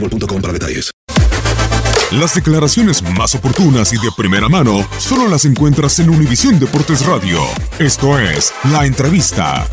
boostmobile.com 0.00 0.40
para 0.40 0.52
detalles. 0.52 0.90
Las 2.12 2.34
declaraciones 2.34 3.02
más 3.02 3.34
oportunas 3.34 3.92
y 3.92 3.96
de 3.96 4.12
primera 4.16 4.48
mano 4.48 4.86
solo 4.98 5.28
las 5.28 5.44
encuentras 5.44 5.98
en 5.98 6.08
Univisión 6.08 6.60
Deportes 6.60 7.04
Radio. 7.04 7.40
Esto 7.80 8.18
es 8.18 8.52
La 8.70 8.86
Entrevista. 8.86 9.66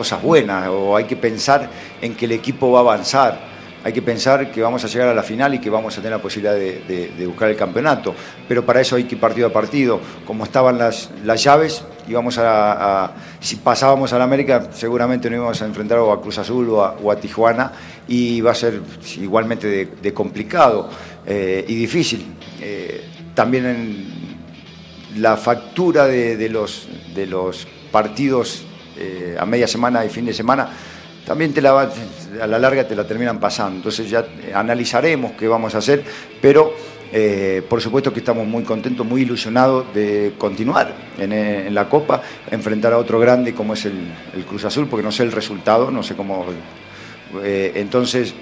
cosas 0.00 0.22
buenas 0.22 0.66
o 0.68 0.96
hay 0.96 1.04
que 1.04 1.16
pensar 1.16 1.68
en 2.00 2.14
que 2.14 2.24
el 2.24 2.32
equipo 2.32 2.72
va 2.72 2.78
a 2.78 2.80
avanzar. 2.80 3.38
Hay 3.84 3.92
que 3.92 4.00
pensar 4.00 4.50
que 4.50 4.62
vamos 4.62 4.82
a 4.82 4.88
llegar 4.88 5.08
a 5.08 5.14
la 5.14 5.22
final 5.22 5.52
y 5.52 5.58
que 5.58 5.68
vamos 5.68 5.92
a 5.92 6.00
tener 6.00 6.12
la 6.16 6.22
posibilidad 6.22 6.54
de, 6.54 7.26
buscar 7.26 7.50
el 7.50 7.56
campeonato. 7.56 8.14
Pero 8.48 8.64
para 8.64 8.80
eso 8.80 8.96
hay 8.96 9.04
que 9.04 9.16
ir 9.16 9.20
partido 9.20 9.48
a 9.48 9.52
partido. 9.52 10.00
Como 10.26 10.44
estaban 10.44 10.78
las, 10.78 11.10
las 11.22 11.42
llaves, 11.42 11.84
íbamos 12.10 12.36
a, 12.38 13.04
a- 13.04 13.12
si 13.40 13.56
pasábamos 13.56 14.12
a 14.12 14.18
la 14.18 14.24
América, 14.24 14.68
seguramente 14.72 15.30
no 15.30 15.36
íbamos 15.36 15.62
a 15.62 15.66
enfrentar 15.66 15.98
o 15.98 16.12
a 16.12 16.20
Cruz 16.20 16.38
Azul 16.38 16.68
o 16.70 16.84
a, 16.84 16.96
o 17.02 17.16
Tijuana 17.16 17.72
y 18.08 18.40
va 18.40 18.50
a 18.50 18.54
ser 18.54 18.80
igualmente 19.20 19.66
de, 19.68 19.86
complicado 20.14 20.88
eh, 21.26 21.64
y 21.68 21.74
difícil. 21.76 22.26
Eh, 22.60 23.04
también 23.34 23.66
en, 23.66 24.20
la 25.16 25.36
factura 25.36 26.06
de, 26.06 26.36
de 26.36 26.48
los, 26.48 26.88
de 27.14 27.26
los 27.26 27.66
partidos 27.90 28.64
eh, 28.96 29.36
a 29.38 29.44
media 29.44 29.66
semana 29.66 30.04
y 30.04 30.08
fin 30.08 30.24
de 30.26 30.32
semana, 30.32 30.68
también 31.26 31.52
te 31.52 31.60
la 31.60 31.72
va- 31.72 31.90
a 32.40 32.46
la 32.46 32.58
larga 32.58 32.86
te 32.86 32.94
la 32.94 33.04
terminan 33.06 33.40
pasando. 33.40 33.76
Entonces 33.76 34.08
ya 34.08 34.24
analizaremos 34.54 35.32
qué 35.32 35.48
vamos 35.48 35.74
a 35.74 35.78
hacer, 35.78 36.04
pero 36.40 36.72
eh, 37.12 37.62
por 37.68 37.80
supuesto 37.80 38.12
que 38.12 38.20
estamos 38.20 38.46
muy 38.46 38.62
contentos, 38.62 39.04
muy 39.04 39.22
ilusionados 39.22 39.92
de 39.92 40.34
continuar 40.38 40.94
en, 41.18 41.32
eh, 41.32 41.68
la 41.70 41.88
Copa, 41.88 42.22
enfrentar 42.50 42.92
a 42.92 42.98
otro 42.98 43.18
grande 43.18 43.52
como 43.52 43.74
es 43.74 43.84
el, 43.84 44.12
Cruz 44.48 44.64
Azul, 44.64 44.86
porque 44.88 45.02
no 45.02 45.10
sé 45.10 45.24
el 45.24 45.32
resultado, 45.32 45.90
no 45.90 46.02
sé 46.02 46.14
cómo... 46.14 46.46
eh, 47.42 47.72
entonces 47.76 48.34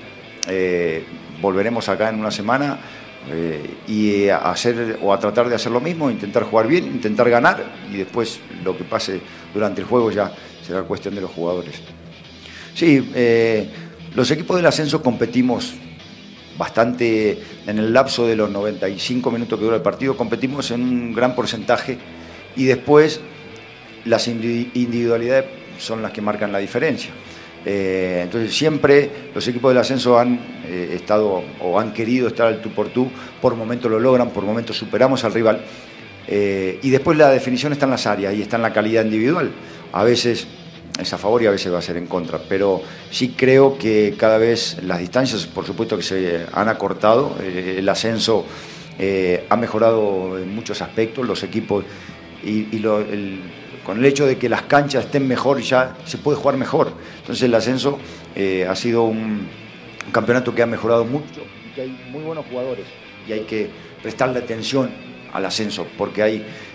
volveremos 1.42 1.88
acá 1.90 2.08
en 2.08 2.18
una 2.18 2.30
semana 2.30 2.78
y 3.86 4.28
a 4.28 4.50
hacer 4.50 4.98
o 5.02 5.12
a 5.12 5.18
tratar 5.18 5.48
de 5.48 5.54
hacer 5.54 5.70
lo 5.70 5.80
mismo, 5.80 6.10
intentar 6.10 6.44
jugar 6.44 6.66
bien, 6.66 6.84
intentar 6.86 7.28
ganar 7.28 7.62
y 7.92 7.98
después 7.98 8.40
lo 8.64 8.76
que 8.76 8.84
pase 8.84 9.20
durante 9.52 9.82
el 9.82 9.86
juego 9.86 10.10
ya 10.10 10.32
será 10.66 10.82
cuestión 10.84 11.14
de 11.14 11.20
los 11.20 11.30
jugadores. 11.30 11.82
Sí, 12.74 13.12
los 14.14 14.30
equipos 14.30 14.56
del 14.56 14.64
ascenso 14.64 15.02
competimos 15.02 15.74
bastante 16.58 17.38
en 17.66 17.78
el 17.78 17.92
lapso 17.92 18.26
de 18.26 18.36
los 18.36 18.50
95 18.50 19.30
minutos 19.30 19.58
que 19.58 19.64
dura 19.64 19.76
el 19.76 19.82
partido, 19.82 20.16
competimos 20.16 20.70
en 20.72 20.82
un 20.82 21.14
gran 21.14 21.34
porcentaje 21.34 21.96
y 22.56 22.64
después 22.64 23.20
las 24.04 24.28
indi- 24.28 24.70
individualidades 24.74 25.44
son 25.78 26.02
las 26.02 26.12
que 26.12 26.20
marcan 26.20 26.50
la 26.52 26.58
diferencia. 26.58 27.10
Eh, 27.64 28.20
entonces 28.24 28.54
siempre 28.56 29.10
los 29.34 29.46
equipos 29.46 29.70
del 29.70 29.78
ascenso 29.78 30.18
han 30.18 30.38
eh, 30.66 30.92
estado 30.94 31.42
o 31.60 31.78
han 31.78 31.92
querido 31.92 32.28
estar 32.28 32.46
al 32.46 32.60
tú 32.60 32.70
por 32.70 32.88
tú, 32.88 33.08
por 33.40 33.54
momentos 33.54 33.90
lo 33.90 34.00
logran, 34.00 34.30
por 34.30 34.44
momentos 34.44 34.76
superamos 34.76 35.24
al 35.24 35.32
rival. 35.32 35.60
Eh, 36.26 36.78
y 36.82 36.90
después 36.90 37.16
la 37.16 37.30
definición 37.30 37.72
está 37.72 37.84
en 37.86 37.92
las 37.92 38.06
áreas 38.06 38.34
y 38.34 38.42
está 38.42 38.56
en 38.56 38.62
la 38.62 38.72
calidad 38.72 39.04
individual. 39.04 39.50
A 39.92 40.04
veces 40.04 40.46
es 40.98 41.12
a 41.12 41.18
favor 41.18 41.42
y 41.42 41.46
a 41.46 41.50
veces 41.50 41.72
va 41.72 41.78
a 41.78 41.82
ser 41.82 41.96
en 41.96 42.06
contra, 42.06 42.38
pero 42.38 42.82
sí 43.10 43.34
creo 43.36 43.78
que 43.78 44.14
cada 44.18 44.38
vez 44.38 44.78
las 44.82 44.98
distancias, 44.98 45.46
por 45.46 45.64
supuesto 45.64 45.96
que 45.96 46.02
se 46.02 46.46
han 46.52 46.68
acortado, 46.68 47.36
eh, 47.40 47.76
el 47.78 47.88
ascenso 47.88 48.44
eh, 48.98 49.46
ha 49.48 49.56
mejorado 49.56 50.38
en 50.38 50.54
muchos 50.54 50.82
aspectos, 50.82 51.26
los 51.26 51.42
equipos 51.42 51.84
y, 52.42 52.64
con 53.84 53.98
el 53.98 54.04
hecho 54.04 54.26
de 54.26 54.36
que 54.36 54.48
las 54.48 54.62
canchas 54.62 55.06
estén 55.06 55.26
mejor 55.26 55.60
ya 55.60 55.96
se 56.04 56.18
puede 56.18 56.36
jugar 56.36 56.56
mejor. 56.56 56.92
Entonces 57.20 57.44
el 57.44 57.54
ascenso 57.54 57.98
eh, 58.34 58.66
ha 58.68 58.74
sido 58.74 59.04
un, 59.04 59.48
un 60.06 60.12
campeonato 60.12 60.54
que 60.54 60.62
ha 60.62 60.66
mejorado 60.66 61.04
mucho 61.04 61.40
y 61.66 61.74
que 61.74 61.82
hay 61.82 62.08
muy 62.10 62.22
buenos 62.22 62.44
jugadores 62.46 62.84
y 63.26 63.32
hay 63.32 63.40
que 63.40 63.70
prestarle 64.02 64.40
atención 64.40 64.90
al 65.32 65.44
ascenso 65.44 65.86
porque 65.96 66.22
hay 66.22 66.44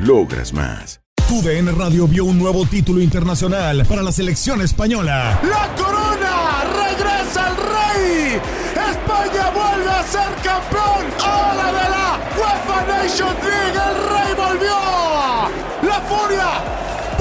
logras 0.00 0.52
más. 0.52 1.00
TUDN 1.28 1.76
Radio 1.78 2.08
vio 2.08 2.24
un 2.24 2.38
nuevo 2.38 2.64
título 2.64 3.02
internacional 3.02 3.84
para 3.86 4.02
la 4.02 4.12
selección 4.12 4.62
española. 4.62 5.38
¡La 5.42 5.68
corona! 5.76 6.64
¡Regresa 6.64 7.48
el 7.48 7.56
rey! 7.56 8.40
¡España 8.72 9.50
vuelve 9.50 9.90
a 9.90 10.02
ser 10.04 10.34
campeón! 10.42 11.04
¡Ahora 11.22 11.66
de 11.66 11.90
la 11.90 12.18
UEFA 12.38 12.86
Nations 12.86 13.44
League! 13.44 13.76
¡El 13.76 13.96
rey 14.08 14.34
volvió! 14.36 14.78
¡La 15.82 16.00
furia! 16.08 16.87